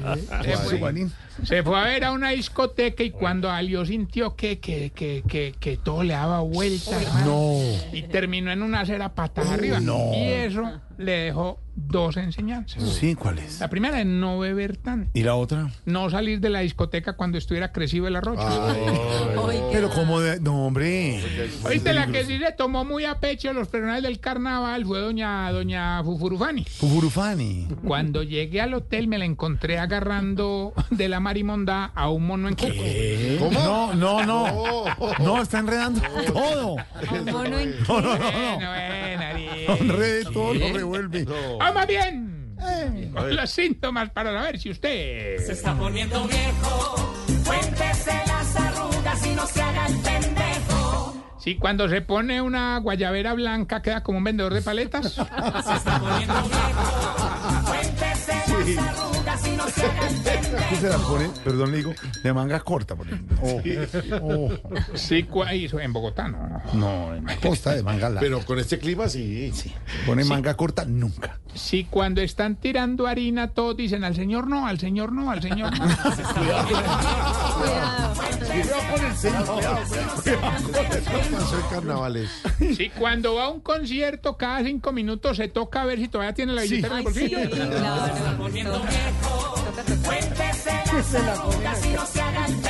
Fue, 0.66 0.76
Guarín. 0.76 1.12
Se 1.42 1.62
fue 1.62 1.78
a 1.78 1.84
ver 1.84 2.04
a 2.04 2.12
una 2.12 2.30
discoteca 2.30 3.02
y 3.02 3.10
cuando 3.10 3.48
salió 3.48 3.84
sintió 3.84 4.36
que, 4.36 4.58
que, 4.58 4.90
que, 4.94 5.22
que, 5.26 5.54
que 5.58 5.76
todo 5.76 6.02
le 6.02 6.14
daba 6.14 6.40
vuelta. 6.40 7.00
hermano. 7.00 7.26
No. 7.26 7.60
Y 7.92 8.02
terminó 8.02 8.50
en 8.50 8.62
una 8.62 8.80
acera 8.80 9.14
patas 9.14 9.48
arriba. 9.50 9.80
no. 9.80 10.12
Y 10.14 10.22
eso 10.24 10.80
le 10.98 11.12
dejó 11.12 11.60
dos 11.74 12.16
enseñanzas. 12.16 12.82
Sí, 12.82 13.14
¿cuál 13.14 13.38
es? 13.38 13.60
La 13.60 13.68
primera 13.68 14.00
es 14.00 14.06
no 14.06 14.38
beber 14.38 14.78
tanto. 14.78 15.10
¿Y 15.12 15.22
la 15.22 15.34
otra? 15.34 15.70
No 15.84 16.08
salir 16.08 16.40
de 16.40 16.48
la 16.48 16.60
discoteca 16.60 17.16
cuando 17.16 17.36
estuviera 17.36 17.70
crecido 17.70 18.08
el. 18.08 18.16
Ay, 18.16 18.22
qué 18.24 19.68
Pero 19.72 19.90
como 19.90 20.20
de... 20.20 20.40
No, 20.40 20.66
hombre. 20.66 21.20
Oíste, 21.64 21.92
la 21.92 22.06
que 22.06 22.24
sí 22.24 22.38
se 22.38 22.52
tomó 22.52 22.84
muy 22.84 23.04
a 23.04 23.20
pecho 23.20 23.52
los 23.52 23.68
personajes 23.68 24.02
del 24.02 24.20
carnaval 24.20 24.86
fue 24.86 25.00
doña, 25.00 25.50
doña 25.52 26.02
Fufurufani. 26.02 26.64
Fufurufani. 26.64 27.68
Cuando 27.84 28.22
llegué 28.22 28.62
al 28.62 28.72
hotel 28.72 29.06
me 29.06 29.18
la 29.18 29.26
encontré 29.26 29.78
agarrando 29.78 30.72
de 30.90 31.08
la 31.08 31.20
marimonda 31.26 31.90
a 31.92 32.08
un 32.08 32.24
mono 32.24 32.46
en 32.46 32.54
coco. 32.54 33.50
No, 33.50 33.92
no, 33.94 34.24
no. 34.24 34.84
No, 35.18 35.42
está 35.42 35.58
enredando 35.58 36.00
todo. 36.32 36.76
Un 37.10 37.24
mono 37.24 37.58
en 37.58 37.82
No, 37.82 38.00
no, 38.00 38.16
no, 38.16 38.30
Bueno, 38.30 38.60
no. 38.60 38.70
Ariel. 38.70 39.70
Enrede 39.80 40.24
todo, 40.26 40.54
lo 40.54 40.72
revuelve. 40.72 41.26
Vamos 41.58 41.86
bien. 41.88 42.56
Con 43.12 43.34
los 43.34 43.50
síntomas 43.50 44.10
para 44.10 44.32
saber 44.32 44.60
si 44.60 44.70
usted... 44.70 45.38
Se 45.44 45.54
está 45.54 45.74
poniendo 45.74 46.28
viejo. 46.28 47.16
Cuéntese 47.44 48.12
las 48.28 48.56
arrugas 48.56 49.26
y 49.26 49.30
no 49.34 49.46
se 49.48 49.62
haga 49.62 49.86
el 49.88 49.96
pendejo. 49.98 51.16
Si 51.40 51.56
cuando 51.56 51.88
se 51.88 52.02
pone 52.02 52.40
una 52.40 52.78
guayabera 52.78 53.34
blanca 53.34 53.82
queda 53.82 54.04
como 54.04 54.18
un 54.18 54.24
vendedor 54.24 54.54
de 54.54 54.62
paletas. 54.62 55.12
Se 55.14 55.22
está 55.22 55.98
poniendo 55.98 56.34
viejo. 56.42 57.65
Pendejo. 58.46 59.12
¿Qué 60.68 60.76
se 60.76 60.88
la 60.88 60.98
pone? 60.98 61.28
Perdón, 61.44 61.70
le 61.70 61.78
digo, 61.78 61.94
de 62.22 62.32
manga 62.32 62.60
corta. 62.60 62.94
por 62.94 63.06
ejemplo. 63.06 63.38
Oh, 63.42 64.50
Sí, 64.94 65.26
ahí, 65.46 65.70
en 65.80 65.92
Bogotá, 65.92 66.28
no. 66.28 66.62
no. 66.72 67.14
En 67.14 67.26
la 67.26 67.36
costa 67.36 67.74
de 67.74 67.82
manga 67.82 68.08
larga. 68.08 68.20
Pero 68.20 68.44
con 68.44 68.58
este 68.58 68.78
clima 68.78 69.08
sí. 69.08 69.52
Pone 70.06 70.24
manga 70.24 70.54
corta 70.54 70.84
nunca. 70.84 71.38
Si 71.56 71.84
cuando 71.84 72.20
están 72.20 72.56
tirando 72.56 73.06
harina 73.06 73.48
todos 73.48 73.76
dicen 73.76 74.04
al 74.04 74.14
señor 74.14 74.46
no, 74.46 74.66
al 74.66 74.78
señor 74.78 75.12
no, 75.12 75.30
al 75.30 75.42
señor 75.42 75.78
no. 75.78 75.86
Cuidado. 76.34 78.14
Carnavales. 81.70 82.30
Si 82.76 82.90
cuando 82.90 83.34
va 83.34 83.44
a 83.44 83.48
un 83.48 83.60
concierto 83.60 84.36
cada 84.36 84.62
cinco 84.64 84.92
minutos 84.92 85.36
se 85.36 85.48
toca 85.48 85.82
a 85.82 85.86
ver 85.86 85.98
si 85.98 86.08
todavía 86.08 86.34
tiene 86.34 86.52
la 86.52 86.62
billetera 86.62 87.00
en 87.00 87.06
el 87.06 87.14
sí, 87.14 87.28
claro. 87.30 87.50
Cuéntese 90.04 90.72
las 90.92 91.14
arrugas 91.14 91.86
y 91.86 91.90
no 91.90 92.06
se 92.06 92.20
haga 92.20 92.46
el 92.46 92.52
pendejo. 92.54 92.65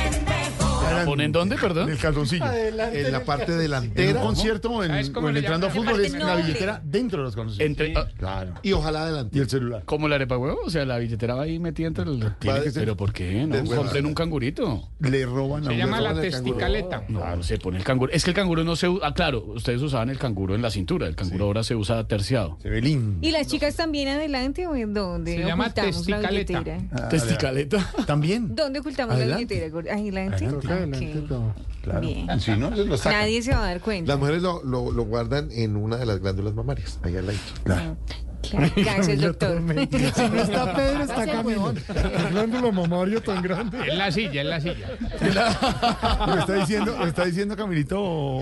¿La 0.91 1.05
ponen 1.05 1.31
dónde, 1.31 1.55
En 1.55 1.61
perdón? 1.61 1.89
el 1.89 1.97
calzoncillo. 1.97 2.45
En 2.51 3.11
la 3.11 3.23
parte 3.25 3.45
En 3.45 3.51
un 3.53 3.59
delantera. 3.59 4.21
concierto 4.21 4.71
o 4.71 4.83
en, 4.83 4.89
¿Sabes 4.89 5.09
cómo 5.09 5.27
o 5.27 5.29
en 5.29 5.37
entrando 5.37 5.67
a 5.67 5.69
fútbol 5.69 5.99
es 6.03 6.13
la 6.13 6.35
billetera 6.35 6.81
dentro 6.83 7.19
de 7.19 7.25
los 7.25 7.35
calzoncillos. 7.35 7.65
Entre, 7.67 7.93
ah, 7.95 8.07
Claro. 8.17 8.53
Y 8.63 8.73
ojalá 8.73 9.03
adelante. 9.03 9.37
Y 9.37 9.41
el 9.41 9.49
celular. 9.49 9.83
como 9.85 10.07
la 10.07 10.15
arepa 10.15 10.37
huevo, 10.37 10.59
o 10.65 10.69
sea, 10.69 10.85
la 10.85 10.97
billetera 10.97 11.35
va 11.35 11.43
ahí 11.43 11.59
metida 11.59 11.87
entre 11.87 12.03
el... 12.05 12.33
Tiene 12.39 12.61
que 12.61 12.71
ser- 12.71 12.81
Pero 12.83 12.95
¿por 12.97 13.13
qué? 13.13 13.45
No, 13.47 13.63
compren 13.75 14.05
un 14.05 14.13
cangurito. 14.13 14.89
Le 14.99 15.25
roban 15.25 15.65
a 15.65 15.69
Se 15.69 15.77
llama 15.77 16.01
la 16.01 16.19
testicaleta. 16.19 17.03
No, 17.09 17.43
se 17.43 17.57
pone 17.57 17.77
el 17.77 17.83
canguro. 17.83 18.11
Es 18.11 18.23
que 18.23 18.31
el 18.31 18.35
canguro 18.35 18.63
no 18.63 18.75
se 18.75 18.87
usa... 18.89 19.07
Ah, 19.07 19.13
claro, 19.13 19.43
ustedes 19.45 19.81
usaban 19.81 20.09
el 20.09 20.17
canguro 20.17 20.55
en 20.55 20.61
la 20.61 20.71
cintura. 20.71 21.07
El 21.07 21.15
canguro 21.15 21.45
ahora 21.45 21.63
se 21.63 21.75
usa 21.75 22.07
terciado. 22.07 22.57
Se 22.61 22.69
ve 22.69 22.81
lindo. 22.81 23.25
¿Y 23.25 23.31
las 23.31 23.47
chicas 23.47 23.75
también 23.75 24.07
adelante 24.07 24.67
o 24.67 24.75
en 24.75 24.93
dónde 24.93 25.35
Se 25.35 25.43
llama 25.43 25.73
testicaleta. 25.73 26.59
billetera? 26.61 27.09
Testicaleta. 27.09 27.91
También. 28.05 28.55
¿Dónde 28.55 28.79
ocultamos 28.79 29.17
la 29.17 29.37
billetera? 29.37 29.67
Adelante. 29.91 30.47
Adelante 30.77 31.21
todo. 31.27 31.53
Claro. 31.81 32.01
Bien. 32.01 32.39
Si 32.39 32.51
no, 32.51 32.75
se 32.75 32.85
lo 32.85 32.97
sacan. 32.97 33.21
Nadie 33.21 33.41
se 33.41 33.51
va 33.51 33.63
a 33.63 33.67
dar 33.67 33.81
cuenta. 33.81 34.11
Las 34.11 34.19
mujeres 34.19 34.41
lo, 34.41 34.61
lo, 34.63 34.91
lo 34.91 35.03
guardan 35.05 35.49
en 35.51 35.75
una 35.75 35.97
de 35.97 36.05
las 36.05 36.19
glándulas 36.19 36.53
mamarias, 36.53 36.99
ahí 37.03 37.15
al 37.15 37.27
lado. 37.27 37.37
Claro. 37.63 37.97
Claro, 38.49 38.71
Gracias, 38.75 39.21
doctor. 39.21 39.61
Si 40.17 40.29
no 40.29 40.41
está 40.41 40.73
Pedro, 40.75 41.03
está 41.03 41.25
Camilo. 41.25 41.69
El 41.71 42.29
glándulo 42.31 42.71
mamario 42.71 43.21
tan 43.21 43.41
grande. 43.41 43.77
En 43.87 43.97
la 43.97 44.11
silla, 44.11 44.41
en 44.41 44.49
la 44.49 44.61
silla. 44.61 44.87
Lo 46.27 46.39
está 46.39 46.53
diciendo, 46.53 47.05
está 47.05 47.25
diciendo 47.25 47.55
Camilito 47.55 48.41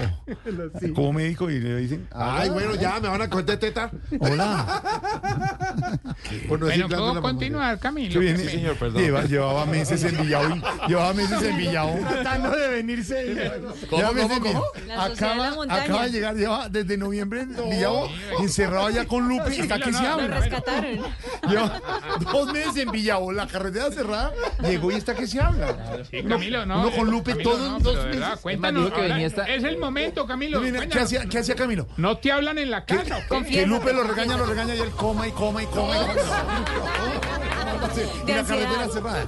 como 0.94 1.14
médico 1.14 1.50
y 1.50 1.60
le 1.60 1.78
dicen, 1.78 2.08
Ay, 2.12 2.50
bueno, 2.50 2.76
ya 2.76 3.00
me 3.00 3.08
van 3.10 3.22
a 3.22 3.30
coger 3.30 3.46
de 3.46 3.58
teta. 3.58 3.92
hola. 4.20 4.82
Bueno, 6.48 6.66
glándula 6.68 6.88
¿puedo 6.98 7.14
mamaria. 7.16 7.22
continuar, 7.22 7.80
Camilo? 7.80 8.20
Qué 8.20 8.34
pena. 8.34 8.90
Lleva- 9.00 9.24
llevaba 9.26 9.66
meses 9.66 10.04
en 10.04 10.18
Villao. 10.18 10.56
Llevaba 10.88 11.14
meses 11.14 11.44
en 11.44 11.58
Villao. 11.58 11.96
Tratando 12.10 12.52
de 12.52 12.68
venirse. 12.70 13.52
¿Cómo, 13.90 14.04
cómo, 14.14 14.40
cómo? 14.42 14.64
Acaba, 15.70 16.06
de 16.06 16.12
llegar, 16.12 16.36
lleva 16.36 16.70
desde 16.70 16.98
noviembre 16.98 17.42
en 17.42 17.56
Villao, 17.70 18.10
encerrado 18.40 18.88
allá 18.88 19.06
con 19.06 19.28
Lupe. 19.28 19.60
Está 19.60 19.78
no, 19.78 19.86
se 19.96 20.04
no, 20.04 20.18
Lo 20.18 20.24
habla. 20.24 20.40
rescataron. 20.40 21.00
Lleva 21.50 21.82
dos 22.32 22.54
meses 22.54 22.78
en 22.78 22.92
Villao, 22.92 23.32
la 23.32 23.48
carretera 23.48 23.92
cerrada. 23.92 24.32
Llegó 24.62 24.92
y 24.92 24.96
está 24.96 25.16
que 25.16 25.28
se 25.28 25.40
habla. 25.40 26.04
Sí, 26.10 26.24
Camilo, 26.24 26.66
no. 26.66 26.82
uno 26.82 26.92
con 26.92 27.10
Lupe 27.10 27.32
Camilo, 27.32 27.52
todos 27.52 27.72
no, 27.72 27.80
dos 27.80 27.96
de 27.98 28.04
verdad, 28.04 28.28
meses. 28.30 28.40
Cuéntanos. 28.42 28.92
que 28.92 29.02
venía 29.02 29.14
ahora 29.16 29.26
esta- 29.26 29.46
Es 29.50 29.64
el 29.64 29.78
momento, 29.78 30.26
Camilo. 30.28 30.60
Mira, 30.62 30.88
¿Qué 30.88 31.00
hacía, 31.00 31.26
¿Qué 31.26 31.40
hacía 31.40 31.56
Camilo? 31.56 31.88
No 31.98 32.18
te 32.18 32.32
hablan 32.32 32.58
en 32.58 32.72
la 32.72 32.86
casa. 32.86 33.26
Que 33.50 33.66
Lupe 33.66 33.94
lo 33.94 34.04
regaña, 34.04 34.38
lo 34.38 34.46
regaña 34.46 34.76
y 34.76 34.80
él 34.80 34.90
coma 34.92 35.28
y 35.28 35.32
coma 35.32 35.64
y 35.64 35.66
coma. 35.68 35.94
y 38.26 38.32
la 38.32 38.44
carretera 38.44 38.90
cerrada. 38.90 39.26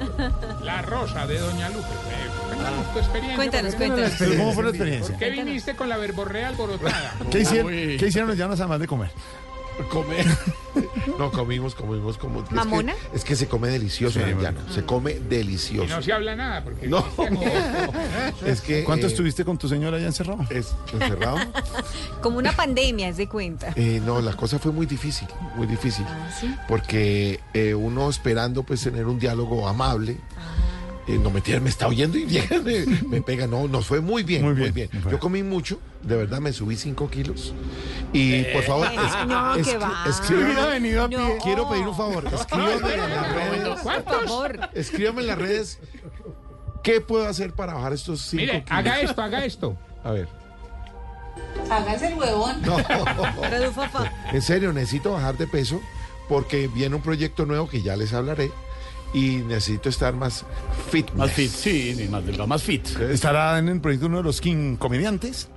La 0.64 0.82
rosa 0.82 1.26
de 1.28 1.40
Doña 1.40 1.70
Lupe. 1.70 1.80
Eh, 1.88 2.28
cuéntanos 2.48 2.94
tu 2.94 3.00
experiencia. 3.00 3.36
Cuéntanos, 3.36 3.76
¿por 3.76 3.88
cuéntanos. 3.88 4.38
¿Cómo 4.38 4.54
fue 4.54 4.64
la 4.64 4.70
experiencia? 4.70 5.18
¿Qué 5.18 5.30
viniste 5.30 5.76
con 5.76 5.90
la 5.90 5.98
verborrea 5.98 6.50
alborotada? 6.50 7.16
¿Qué 7.32 7.40
hicieron. 7.40 7.72
¿qué 7.72 8.06
hicieron 8.08 8.30
los 8.30 8.38
llanos 8.38 8.60
además 8.60 8.80
de 8.80 8.88
comer? 8.88 9.12
Comer. 9.92 10.26
No, 11.18 11.32
comimos, 11.32 11.74
comimos, 11.76 12.18
como. 12.18 12.42
es 12.42 12.50
que- 12.50 12.56
¿Mamona? 12.56 12.94
Es 13.14 13.24
que, 13.24 13.36
se 13.36 13.48
come 13.48 13.70
delicioso 13.70 14.20
llano. 14.20 14.60
Se 14.74 14.84
come 14.84 15.12
Y 15.14 15.20
delicioso. 15.20 15.96
no 15.96 16.02
se 16.02 16.14
habla 16.14 16.36
nada. 16.36 16.64
Porque 16.64 16.88
No. 16.88 17.06
Es 18.46 18.62
que. 18.62 18.84
¿Cuánto 18.84 19.06
eh, 19.06 19.10
estuviste 19.10 19.46
con 19.46 19.58
tu 19.58 19.68
señora 19.68 19.98
allá 19.98 20.08
encerrado? 20.08 20.46
Es 20.50 20.76
encerrado. 20.94 21.38
Como 22.22 22.38
una 22.38 22.52
pandemia, 22.52 23.10
es 23.10 23.18
de 23.18 23.28
cuenta. 23.28 23.74
Eh, 23.76 24.02
no, 24.06 24.22
la 24.22 24.34
cosa 24.34 24.60
fue 24.60 24.72
muy 24.72 24.86
difícil, 24.86 25.28
muy 25.56 25.68
difícil. 25.68 26.06
Ah, 26.08 26.30
¿sí? 26.40 26.54
Porque 26.68 27.40
eh, 27.54 27.74
uno 27.74 28.10
esperando 28.10 28.64
pues 28.64 28.82
tener 28.84 29.06
un 29.06 29.20
diálogo 29.20 29.68
amable. 29.68 30.18
Eh, 31.08 31.18
no 31.22 31.30
me 31.30 31.42
tiene- 31.42 31.62
me 31.62 31.70
está 31.70 31.88
oyendo 31.88 32.18
y 32.18 32.26
llega, 32.28 32.60
me, 32.62 32.86
me 33.08 33.22
pega. 33.22 33.48
No, 33.48 33.68
nos 33.68 33.86
fue 33.86 34.02
muy 34.02 34.24
bien, 34.24 34.44
Muy 34.44 34.54
bien, 34.54 34.74
bien. 34.74 34.90
muy 34.92 35.02
bien. 35.02 35.12
Yo 35.12 35.20
comí 35.20 35.42
mucho, 35.44 35.80
de 36.04 36.16
verdad 36.18 36.40
me 36.40 36.52
subí 36.54 36.76
5 36.76 37.10
kilos. 37.10 37.54
Y 38.14 38.44
por 38.46 38.64
favor, 38.64 38.88
Eh, 38.92 38.98
no, 39.28 39.56
es- 39.56 39.68
que 39.68 39.78
va. 39.78 40.04
escríbame- 40.06 40.70
venido 40.72 41.04
a 41.04 41.08
No. 41.08 41.38
quiero 41.44 41.70
pedir 41.70 41.88
un 41.88 41.96
favor. 41.96 42.26
Escríbame 42.34 42.94
en 42.94 43.10
las 43.10 43.34
redes. 43.34 43.80
Por 43.80 44.04
favor. 44.04 44.60
Escríbame 44.74 45.22
en 45.22 45.28
las 45.28 45.38
redes. 45.38 45.80
¿Qué 46.84 47.02
puedo 47.02 47.28
hacer 47.28 47.54
para 47.54 47.74
bajar 47.74 47.94
estos 47.94 48.22
5 48.22 48.42
Mire, 48.42 48.64
kilos? 48.64 48.80
haga 48.80 49.02
esto, 49.02 49.22
haga 49.22 49.46
esto. 49.46 49.78
A 50.04 50.12
ver. 50.12 50.28
Hágase 51.70 52.08
el 52.08 52.14
huevón. 52.18 52.62
No, 52.64 52.78
en 54.32 54.42
serio, 54.42 54.72
necesito 54.74 55.12
bajar 55.14 55.38
de 55.38 55.48
peso 55.48 55.82
porque 56.30 56.68
viene 56.68 56.96
un 56.96 57.02
proyecto 57.02 57.46
nuevo 57.46 57.68
que 57.68 57.82
ya 57.82 57.96
les 57.96 58.14
hablaré 58.14 58.52
y 59.14 59.38
necesito 59.38 59.90
estar 59.90 60.14
más 60.16 60.46
fit. 60.90 61.12
Más 61.14 61.32
fit, 61.32 61.50
sí, 61.50 62.08
más 62.10 62.26
delgado, 62.26 62.48
más 62.48 62.64
fit. 62.64 62.88
¿Estará 63.00 63.58
en 63.60 63.70
el 63.70 63.82
proyecto 63.82 64.08
uno 64.08 64.18
de 64.18 64.24
los 64.24 64.42
King 64.42 64.76
comediantes? 64.76 65.50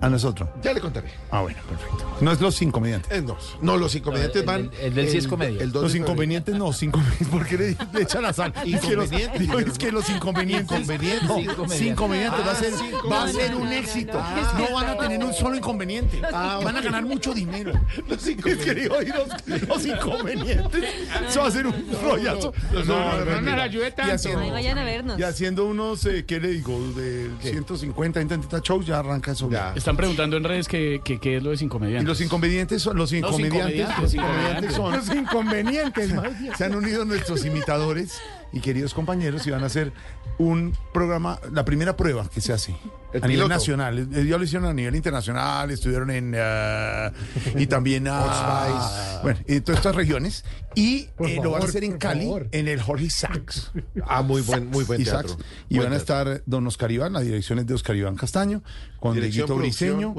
A 0.00 0.08
nosotros. 0.08 0.48
Ya 0.62 0.72
le 0.72 0.80
contaré. 0.80 1.08
Ah, 1.30 1.42
bueno, 1.42 1.58
perfecto. 1.68 2.16
No 2.22 2.32
es 2.32 2.40
los 2.40 2.58
King 2.58 2.70
comediantes. 2.70 3.10
Eh, 3.12 3.22
no, 3.22 3.36
no, 3.60 3.76
los 3.76 3.94
inconvenientes 3.94 4.44
van. 4.44 4.70
el 4.80 4.94
del 4.94 5.08
sí 5.10 5.18
es 5.18 5.28
comedia. 5.28 5.62
El 5.62 5.72
2 5.72 5.82
Los 5.82 5.94
inconvenientes 5.94 6.54
no, 6.54 6.72
cinco 6.72 7.00
¿por 7.30 7.46
qué 7.46 7.58
le, 7.58 7.76
le 7.92 8.02
echan 8.02 8.22
la 8.22 8.32
sal? 8.32 8.52
Es 8.64 8.80
que 8.80 8.96
los, 8.96 9.10
Inconvenientes, 9.12 9.66
es 9.72 9.78
que 9.78 9.92
los 9.92 10.08
inconvenientes. 10.08 10.78
Inconvenientes. 10.80 11.28
No, 11.28 11.68
cinco 11.68 12.02
comediantes 12.02 12.46
va 12.46 12.52
a 12.52 12.54
ser, 12.54 12.72
va 13.10 13.22
a 13.24 13.28
ser 13.28 13.50
no, 13.52 13.58
un 13.58 13.64
no, 13.66 13.72
éxito. 13.72 14.12
no, 14.14 14.58
No, 14.58 14.74
van 14.74 14.88
a 14.88 14.96
tener 14.98 15.24
un 15.24 15.34
solo 15.34 15.56
inconveniente. 15.56 16.20
Van 16.20 16.76
a 16.76 16.80
ganar 16.80 17.04
mucho 17.04 17.34
dinero. 17.34 17.72
Los 18.08 18.26
Es 18.26 18.36
y 18.36 19.08
los, 19.08 19.68
los 19.68 19.86
inconvenientes. 19.86 20.84
Eso 21.28 21.40
va 21.40 21.48
a 21.48 21.50
ser 21.50 21.66
un 21.66 21.74
rollazo. 22.02 22.52
no, 22.72 22.84
no, 22.84 23.24
No, 23.24 23.40
no, 23.42 24.40
Ay, 24.40 24.50
vayan 24.50 24.78
a 24.78 24.84
vernos. 24.84 25.18
Y 25.18 25.22
haciendo 25.22 25.66
unos, 25.66 26.04
eh, 26.06 26.24
¿qué 26.26 26.40
le 26.40 26.48
digo? 26.48 26.78
De 26.94 27.30
150, 27.42 28.20
130 28.20 28.58
shows, 28.60 28.86
ya 28.86 28.98
arranca 28.98 29.32
eso. 29.32 29.50
Ya. 29.50 29.74
Están 29.90 29.96
preguntando 29.96 30.36
en 30.36 30.44
redes 30.44 30.68
que, 30.68 31.00
que, 31.02 31.18
qué 31.18 31.38
es 31.38 31.42
lo 31.42 31.50
de 31.50 31.68
comediantes. 31.68 32.06
los 32.06 32.20
inconvenientes 32.20 32.80
son 32.80 32.96
los 32.96 33.12
incomediantes. 33.12 33.80
incomediantes, 33.80 33.98
Los 34.00 34.14
incomediantes 34.14 34.74
son 34.74 34.92
Los 34.92 35.08
inconvenientes, 35.12 36.14
más 36.14 36.40
bien. 36.40 36.54
se 36.56 36.64
han 36.64 36.76
unido 36.76 37.04
nuestros 37.04 37.44
imitadores 37.44 38.20
y 38.52 38.60
queridos 38.60 38.94
compañeros 38.94 39.46
y 39.46 39.50
van 39.50 39.62
a 39.62 39.66
hacer 39.66 39.92
un 40.38 40.74
programa, 40.92 41.38
la 41.52 41.64
primera 41.64 41.96
prueba 41.96 42.28
que 42.28 42.40
se 42.40 42.52
hace 42.52 42.74
El 43.12 43.22
a 43.24 43.28
nivel 43.28 43.48
nacional. 43.48 43.98
Eh, 44.12 44.24
Ya 44.26 44.38
lo 44.38 44.44
hicieron 44.44 44.68
a 44.68 44.72
nivel 44.74 44.94
internacional, 44.96 45.70
estuvieron 45.70 46.10
en 46.10 46.32
eh, 46.36 47.10
y 47.56 47.66
también 47.66 48.08
a 48.08 48.24
Oxbice. 48.24 49.22
bueno, 49.22 49.38
en 49.46 49.62
todas 49.62 49.78
estas 49.78 49.94
regiones 49.94 50.44
y 50.74 51.08
eh, 51.18 51.40
lo 51.42 51.50
van 51.52 51.62
a 51.62 51.64
hacer 51.66 51.84
en 51.84 51.98
Cali 51.98 52.24
favor. 52.24 52.48
en 52.52 52.68
el 52.68 52.80
Jorge 52.80 53.10
Sachs. 53.10 53.70
Ah, 54.06 54.22
muy 54.22 54.40
buen, 54.42 54.68
muy 54.68 54.84
buen 54.84 55.02
teatro. 55.04 55.36
Y 55.68 55.76
Buen 55.76 55.88
van 55.88 55.92
a 55.94 55.96
estar 55.96 56.42
don 56.46 56.66
Oscar 56.66 56.90
Iván, 56.90 57.12
la 57.12 57.20
dirección 57.20 57.58
es 57.58 57.66
de 57.66 57.74
Oscar 57.74 57.96
Iván 57.96 58.16
Castaño, 58.16 58.62
con 58.98 59.14
Dirección, 59.14 59.46
Dieguito 59.46 59.56
Briseño, 59.56 60.14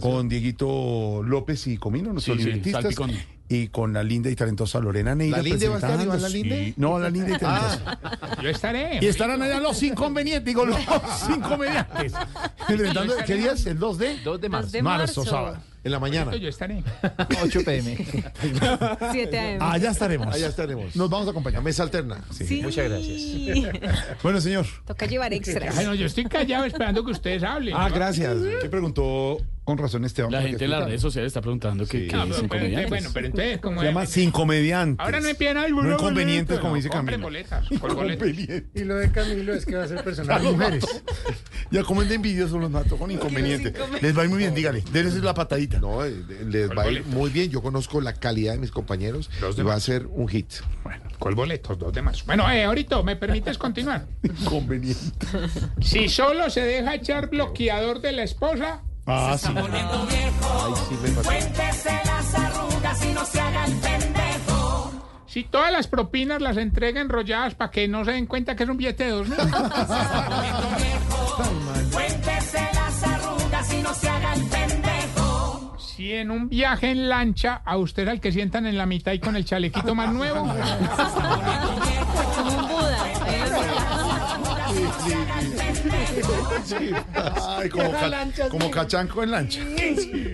con 0.00 0.28
Dieguito 0.28 1.22
López 1.24 1.66
y 1.66 1.76
Comino, 1.76 2.12
nuestros 2.12 2.36
Sí, 2.38 2.42
sí, 2.42 2.48
libretistas, 2.48 2.82
salpicón. 2.82 3.35
Y 3.48 3.68
con 3.68 3.92
la 3.92 4.02
linda 4.02 4.28
y 4.30 4.34
talentosa 4.36 4.80
Lorena 4.80 5.14
Neira. 5.14 5.36
¿La 5.36 5.42
Linde 5.42 5.68
va 5.68 5.74
a 5.74 5.78
estar, 5.78 5.90
Iván, 5.94 6.06
la 6.08 6.12
presentando. 6.14 6.38
Linde? 6.48 6.64
Sí. 6.66 6.74
No, 6.76 6.98
la 6.98 7.10
linda 7.10 7.36
y 7.36 7.38
talentosa. 7.38 7.98
Yo 8.42 8.48
estaré. 8.48 8.98
Y 9.00 9.06
estarán 9.06 9.40
allá 9.42 9.60
los 9.60 9.82
inconvenientes, 9.82 10.44
digo, 10.44 10.66
los 10.66 10.78
inconvenientes. 11.36 12.12
¿Qué 13.26 13.34
día 13.36 13.52
es? 13.52 13.66
¿El 13.66 13.78
2 13.78 13.98
de? 13.98 14.06
2 14.08 14.40
de 14.40 14.48
Dos 14.48 14.72
de 14.72 14.82
marzo, 14.82 14.82
marzo. 14.82 15.24
sábado. 15.24 15.58
En 15.84 15.92
la 15.92 16.00
mañana. 16.00 16.34
Yo 16.34 16.48
estaré. 16.48 16.82
8 17.44 17.60
pm. 17.64 17.96
7 19.12 19.38
AM. 19.38 19.62
Allá 19.62 19.90
estaremos. 19.92 20.34
Allá 20.34 20.48
estaremos. 20.48 20.96
Nos 20.96 21.08
vamos 21.08 21.28
a 21.28 21.30
acompañar. 21.30 21.62
mesa 21.62 21.84
alterna. 21.84 22.24
Sí. 22.32 22.60
Muchas 22.60 22.88
gracias. 22.90 24.20
Bueno, 24.20 24.40
señor. 24.40 24.66
Toca 24.84 25.06
llevar 25.06 25.32
extra. 25.32 25.70
Ay, 25.76 25.86
no, 25.86 25.94
yo 25.94 26.06
estoy 26.06 26.24
callado 26.24 26.64
esperando 26.64 27.04
que 27.04 27.12
ustedes 27.12 27.44
hablen. 27.44 27.76
Ah, 27.76 27.88
gracias. 27.88 28.36
¿Qué 28.60 28.68
preguntó 28.68 29.38
con 29.66 29.76
razón 29.78 30.04
Esteban? 30.04 30.30
La 30.32 30.40
gente 30.42 30.64
en 30.64 30.70
las 30.70 30.84
redes 30.84 31.00
sociales 31.02 31.26
está 31.30 31.42
preguntando 31.42 31.84
que, 31.86 32.06
que 32.06 32.16
No, 32.16 32.22
es 32.24 32.28
pero, 32.28 32.38
sin 32.40 32.48
pero 32.48 32.64
entonces, 32.64 32.88
comediantes. 32.88 32.88
bueno, 32.88 33.10
pero 33.12 33.26
entonces, 33.26 33.58
como 33.58 33.80
Se 33.80 33.86
llama 33.88 34.06
sin 34.06 34.30
comediantes. 34.30 35.04
Ahora 35.04 35.20
no 35.20 35.28
empiezan 35.28 35.56
algo. 35.58 35.82
No 35.82 35.92
inconvenientes, 35.94 36.58
como 36.60 36.76
dice 36.76 36.88
Camilo. 36.88 37.18
boletas. 37.18 37.66
Y 38.74 38.84
lo 38.84 38.94
de 38.94 39.10
Camilo 39.10 39.52
es 39.52 39.66
que 39.66 39.76
va 39.76 39.84
a 39.84 39.88
ser 39.88 40.02
personal 40.02 40.42
de 40.42 40.50
mujeres. 40.52 40.84
Ya 41.70 41.82
como 41.82 42.02
es 42.02 42.08
de 42.08 42.14
envidiosos 42.14 42.60
los 42.60 42.70
mato 42.70 42.96
con 42.96 43.10
inconvenientes. 43.10 43.74
Les 44.00 44.16
va 44.16 44.22
a 44.22 44.24
ir 44.24 44.30
muy 44.30 44.38
bien, 44.38 44.54
dígale. 44.54 44.82
Denles 44.92 45.14
la 45.16 45.34
patadita. 45.34 45.80
No, 45.80 46.04
eh, 46.04 46.14
les 46.46 46.70
va 46.70 46.84
a 46.84 46.90
ir 46.90 47.04
muy 47.06 47.30
bien. 47.30 47.50
Yo 47.50 47.60
conozco 47.60 48.00
la 48.00 48.12
calidad 48.14 48.52
de 48.52 48.58
mis 48.60 48.70
compañeros 48.70 49.28
y 49.56 49.62
va 49.62 49.74
a 49.74 49.80
ser 49.80 50.06
un 50.06 50.28
hit. 50.28 50.46
Bueno, 50.84 51.02
Con 51.18 51.34
boletos, 51.34 51.76
2 51.78 51.92
de 51.92 52.02
marzo. 52.02 52.22
Bueno, 52.26 52.48
eh, 52.50 52.64
ahorita, 52.64 53.02
¿me 53.02 53.16
permites 53.16 53.58
continuar? 53.58 54.06
Conveniente. 54.44 55.26
Si 55.80 56.08
solo 56.08 56.50
se 56.50 56.60
deja 56.60 56.94
echar 56.94 57.28
bloqueador 57.30 58.00
de 58.00 58.12
la 58.12 58.22
esposa, 58.22 58.82
Ah, 59.06 59.36
sí. 59.38 59.48
Cuéntese 61.24 61.90
las 62.06 62.34
arrugas 62.34 63.04
y 63.04 63.12
no 63.12 63.24
se 63.24 63.40
haga 63.40 63.64
el 63.66 63.72
pendejo. 63.74 64.92
si 65.26 65.44
todas 65.44 65.70
las 65.70 65.86
propinas 65.86 66.40
las 66.42 66.56
entrega 66.56 67.00
enrolladas 67.00 67.54
para 67.54 67.70
que 67.70 67.86
no 67.88 68.04
se 68.04 68.12
den 68.12 68.26
cuenta 68.26 68.56
que 68.56 68.64
es 68.64 68.68
un 68.68 68.76
billete 68.76 69.04
de 69.04 69.10
dos 69.10 69.28
mil. 69.28 69.38
Cuéntese 71.92 72.68
las 72.74 73.02
arrugas 73.04 73.72
y 73.74 73.82
no 73.82 73.94
se 73.94 74.08
haga 74.08 74.32
el 74.34 74.42
pendejo. 74.44 75.76
Si 75.78 76.12
en 76.12 76.30
un 76.30 76.48
viaje 76.48 76.90
en 76.90 77.08
lancha 77.08 77.62
a 77.64 77.76
usted 77.76 78.02
es 78.04 78.08
al 78.08 78.20
que 78.20 78.32
sientan 78.32 78.66
en 78.66 78.76
la 78.76 78.86
mitad 78.86 79.12
y 79.12 79.18
con 79.20 79.36
el 79.36 79.44
chalequito 79.44 79.94
más 79.94 80.12
nuevo, 80.12 80.46
Ay, 87.58 87.68
como, 87.68 87.90
ca- 87.92 88.48
como 88.50 88.70
cachanco 88.70 89.22
en 89.22 89.30
lancha. 89.30 89.60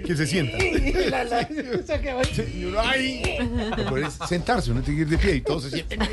Que 0.06 0.16
se 0.16 0.26
sienta. 0.26 0.58
Ay. 2.84 3.22
Sentarse, 4.28 4.70
uno 4.72 4.82
tiene 4.82 4.96
que 4.98 5.02
ir 5.02 5.08
de 5.08 5.18
pie 5.18 5.34
y 5.36 5.40
todos 5.42 5.62
se 5.64 5.70
sienten. 5.70 6.00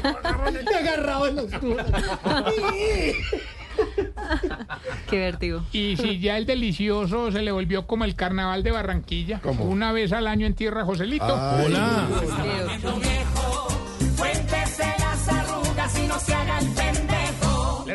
Qué 5.09 5.17
vértigo. 5.17 5.63
y 5.71 5.95
si 5.97 6.19
ya 6.19 6.37
el 6.37 6.45
delicioso 6.45 7.31
se 7.31 7.41
le 7.41 7.51
volvió 7.51 7.87
como 7.87 8.03
el 8.05 8.15
carnaval 8.15 8.61
de 8.63 8.71
Barranquilla, 8.71 9.39
¿Cómo? 9.41 9.63
una 9.65 9.91
vez 9.93 10.11
al 10.11 10.27
año 10.27 10.45
en 10.45 10.53
tierra 10.53 10.83
Joselito. 10.85 11.25
Hola. 11.25 12.07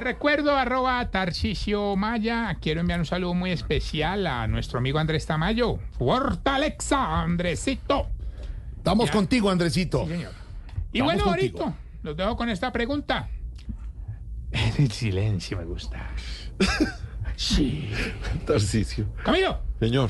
Recuerdo 0.05 0.57
arroba 0.57 1.11
Tarcisio 1.11 1.97
Maya. 1.97 2.57
Quiero 2.61 2.81
enviar 2.81 3.01
un 3.01 3.07
saludo 3.07 3.35
muy 3.35 3.51
especial 3.51 4.27
a 4.27 4.47
nuestro 4.47 4.79
amigo 4.79 4.99
Andrés 4.99 5.27
Tamayo. 5.27 5.79
Fortaleza, 5.99 7.23
Andresito. 7.23 8.09
Estamos 8.77 9.11
contigo, 9.11 9.51
Andresito. 9.51 10.07
Señor. 10.07 10.33
Y 10.93 11.01
bueno, 11.01 11.25
contigo. 11.25 11.59
ahorita 11.59 11.79
los 12.03 12.17
dejo 12.17 12.37
con 12.37 12.51
esta 12.51 12.71
pregunta. 12.71 13.29
El 14.79 14.93
silencio 14.93 15.59
me 15.59 15.65
gusta. 15.65 16.11
Sí. 17.37 17.91
Tarcicio. 18.47 19.07
Camilo, 19.25 19.59
Señor. 19.81 20.09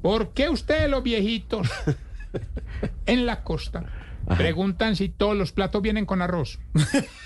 ¿por 0.00 0.32
qué 0.32 0.48
ustedes 0.48 0.88
los 0.88 1.02
viejitos 1.02 1.68
en 3.06 3.26
la 3.26 3.44
costa 3.44 3.84
preguntan 4.36 4.96
si 4.96 5.08
todos 5.08 5.36
los 5.36 5.52
platos 5.52 5.82
vienen 5.82 6.06
con 6.06 6.22
arroz? 6.22 6.58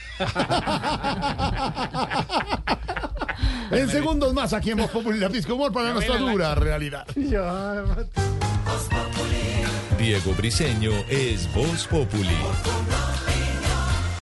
En 3.71 3.89
segundos 3.89 4.33
más 4.35 4.53
aquí 4.53 4.71
en 4.71 4.79
Voz 4.79 4.91
Populi, 4.91 5.19
la 5.19 5.29
Pisco 5.29 5.55
Humor 5.55 5.73
para 5.73 5.93
nuestra 5.93 6.17
dura 6.17 6.55
realidad. 6.55 7.07
Diego 9.99 10.35
Briseño 10.37 10.93
es 11.09 11.53
Voz 11.55 11.87
Populi. 11.87 12.37